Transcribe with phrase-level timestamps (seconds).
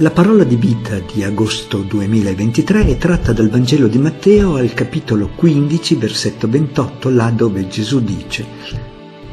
[0.00, 5.30] La parola di vita di agosto 2023 è tratta dal Vangelo di Matteo al capitolo
[5.34, 8.46] 15, versetto 28, là dove Gesù dice,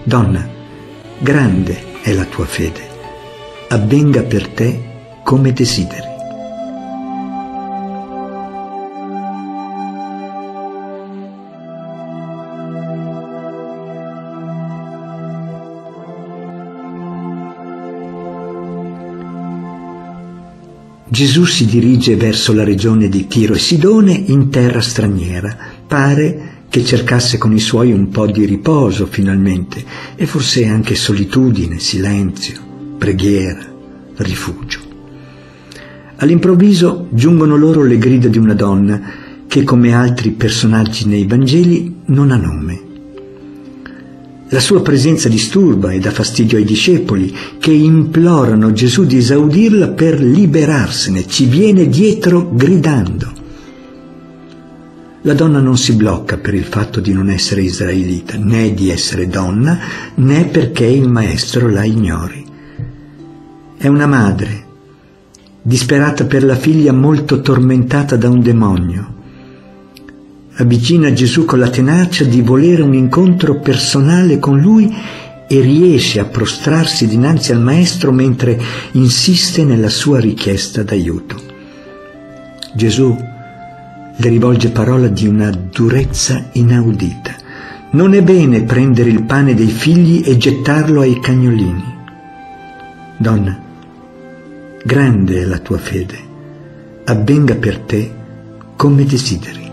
[0.04, 0.50] Donna,
[1.20, 2.82] grande è la tua fede,
[3.70, 6.15] avvenga per te come desideri.
[21.16, 25.56] Gesù si dirige verso la regione di Tiro e Sidone in terra straniera.
[25.88, 29.82] Pare che cercasse con i suoi un po' di riposo finalmente
[30.14, 32.60] e forse anche solitudine, silenzio,
[32.98, 33.66] preghiera,
[34.18, 34.82] rifugio.
[36.18, 39.02] All'improvviso giungono loro le grida di una donna
[39.48, 42.95] che, come altri personaggi nei Vangeli, non ha nome.
[44.56, 50.22] La sua presenza disturba e dà fastidio ai discepoli che implorano Gesù di esaudirla per
[50.22, 53.34] liberarsene, ci viene dietro gridando.
[55.24, 59.28] La donna non si blocca per il fatto di non essere israelita, né di essere
[59.28, 59.78] donna,
[60.16, 62.46] né perché il maestro la ignori.
[63.76, 64.66] È una madre,
[65.62, 69.15] disperata per la figlia molto tormentata da un demonio
[70.58, 74.94] avvicina Gesù con la tenacia di volere un incontro personale con lui
[75.48, 78.60] e riesce a prostrarsi dinanzi al Maestro mentre
[78.94, 81.36] insiste nella sua richiesta d'aiuto.
[82.74, 83.16] Gesù
[84.18, 87.36] le rivolge parola di una durezza inaudita.
[87.92, 91.94] Non è bene prendere il pane dei figli e gettarlo ai cagnolini.
[93.18, 93.58] Donna,
[94.84, 96.18] grande è la tua fede,
[97.06, 98.12] avvenga per te
[98.76, 99.65] come desideri.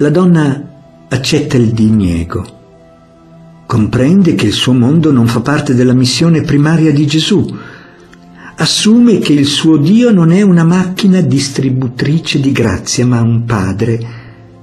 [0.00, 2.42] La donna accetta il diniego,
[3.66, 7.54] comprende che il suo mondo non fa parte della missione primaria di Gesù,
[8.54, 14.00] assume che il suo Dio non è una macchina distributrice di grazia, ma un padre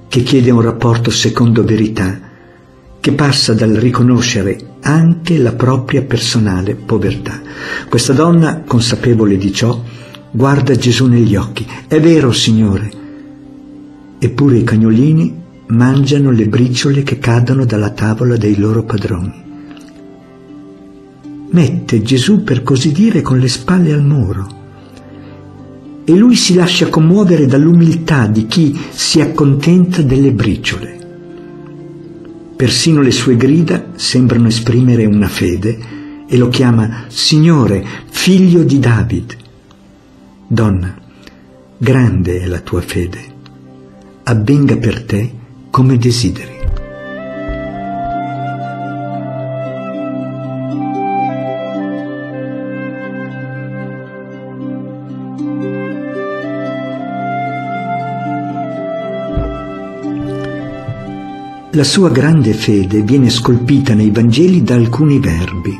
[0.08, 2.20] che chiede un rapporto secondo verità,
[3.00, 7.40] che passa dal riconoscere anche la propria personale povertà.
[7.88, 9.84] Questa donna, consapevole di ciò,
[10.32, 11.64] guarda Gesù negli occhi.
[11.88, 12.97] È vero, Signore,
[14.20, 19.46] Eppure i cagnolini mangiano le briciole che cadono dalla tavola dei loro padroni.
[21.52, 24.56] Mette Gesù, per così dire, con le spalle al muro.
[26.04, 30.96] E lui si lascia commuovere dall'umiltà di chi si accontenta delle briciole.
[32.56, 35.78] Persino le sue grida sembrano esprimere una fede
[36.28, 39.38] e lo chiama Signore, figlio di David.
[40.48, 40.96] Donna,
[41.78, 43.36] grande è la tua fede
[44.30, 45.32] avvenga per te
[45.70, 46.56] come desideri.
[61.72, 65.78] La sua grande fede viene scolpita nei Vangeli da alcuni verbi.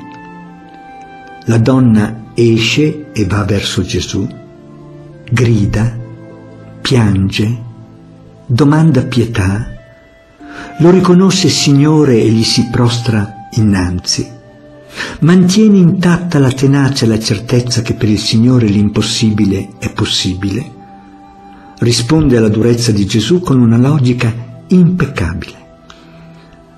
[1.46, 4.26] La donna esce e va verso Gesù,
[5.30, 5.98] grida,
[6.82, 7.66] piange,
[8.50, 9.74] domanda pietà,
[10.80, 14.26] lo riconosce Signore e gli si prostra innanzi,
[15.20, 20.72] mantiene intatta la tenacia e la certezza che per il Signore l'impossibile è possibile,
[21.80, 24.34] risponde alla durezza di Gesù con una logica
[24.68, 25.66] impeccabile.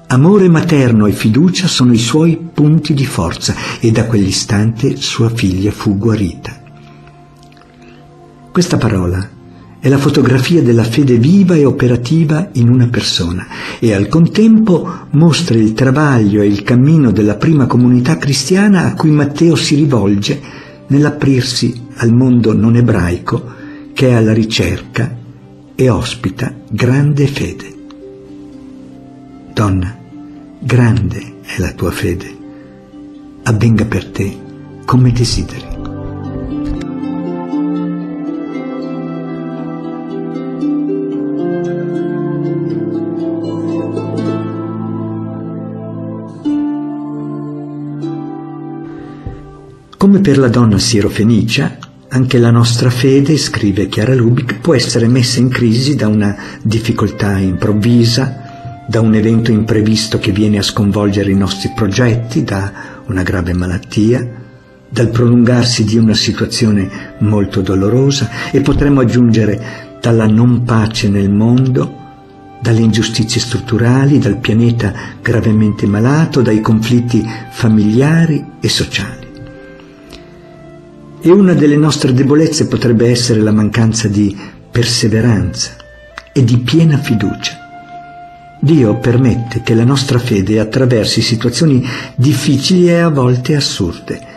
[0.08, 5.70] Amore materno e fiducia sono i suoi punti di forza e da quell'istante sua figlia
[5.70, 6.60] fu guarita.
[8.52, 9.38] Questa parola
[9.82, 13.48] è la fotografia della fede viva e operativa in una persona
[13.80, 19.10] e al contempo mostra il travaglio e il cammino della prima comunità cristiana a cui
[19.10, 20.42] Matteo si rivolge
[20.88, 23.58] nell'aprirsi al mondo non ebraico
[23.94, 25.18] che è alla ricerca
[25.76, 27.74] e ospita grande fede.
[29.54, 29.98] Donna,
[30.60, 32.38] grande è la tua fede,
[33.44, 34.38] avvenga per te
[34.84, 35.69] come desideri.
[50.10, 51.78] Come per la donna sirofenicia,
[52.08, 57.38] anche la nostra fede, scrive Chiara Lubic, può essere messa in crisi da una difficoltà
[57.38, 62.72] improvvisa, da un evento imprevisto che viene a sconvolgere i nostri progetti, da
[63.06, 64.28] una grave malattia,
[64.90, 66.90] dal prolungarsi di una situazione
[67.20, 71.98] molto dolorosa e potremmo aggiungere dalla non pace nel mondo,
[72.60, 74.92] dalle ingiustizie strutturali, dal pianeta
[75.22, 79.19] gravemente malato, dai conflitti familiari e sociali.
[81.22, 84.36] E una delle nostre debolezze potrebbe essere la mancanza di
[84.72, 85.76] perseveranza
[86.32, 87.58] e di piena fiducia.
[88.62, 91.86] Dio permette che la nostra fede attraversi situazioni
[92.16, 94.28] difficili e a volte assurde.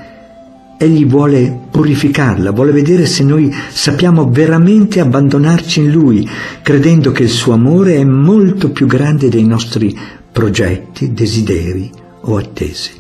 [0.77, 6.29] Egli vuole purificarla, vuole vedere se noi sappiamo veramente abbandonarci in Lui,
[6.63, 9.97] credendo che il suo amore è molto più grande dei nostri
[10.33, 11.91] progetti, desideri
[12.23, 12.91] o attese.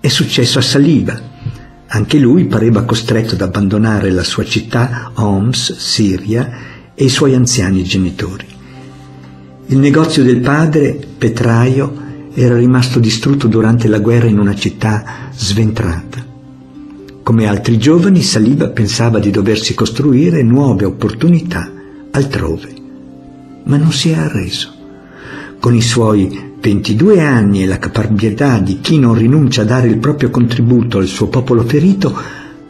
[0.00, 1.27] È successo a Saliba.
[1.90, 6.50] Anche lui pareva costretto ad abbandonare la sua città, Homs, Siria,
[6.94, 8.46] e i suoi anziani genitori.
[9.66, 16.24] Il negozio del padre, Petraio, era rimasto distrutto durante la guerra in una città sventrata.
[17.22, 21.72] Come altri giovani, Saliba pensava di doversi costruire nuove opportunità
[22.10, 22.74] altrove,
[23.64, 24.74] ma non si è arreso.
[25.58, 29.98] Con i suoi 22 anni e la caparbietà di chi non rinuncia a dare il
[29.98, 32.16] proprio contributo al suo popolo ferito,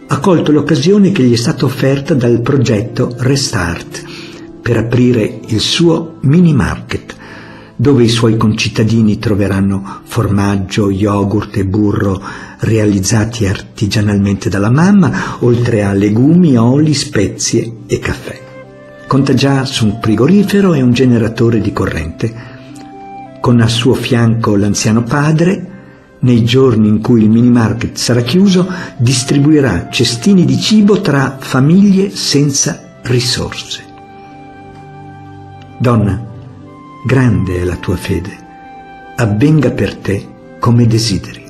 [0.06, 4.04] ha colto l'occasione che gli è stata offerta dal progetto Restart,
[4.60, 7.16] per aprire il suo mini market,
[7.76, 12.20] dove i suoi concittadini troveranno formaggio, yogurt e burro
[12.60, 18.40] realizzati artigianalmente dalla mamma, oltre a legumi, oli, spezie e caffè.
[19.06, 22.57] Conta già su un frigorifero e un generatore di corrente.
[23.48, 28.70] Con al suo fianco l'anziano padre, nei giorni in cui il mini market sarà chiuso,
[28.98, 33.82] distribuirà cestini di cibo tra famiglie senza risorse.
[35.78, 36.22] Donna,
[37.06, 38.36] grande è la tua fede,
[39.16, 40.28] avvenga per te
[40.58, 41.47] come desideri.